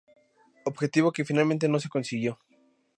[0.71, 2.39] Objetivo que finalmente no se consiguió.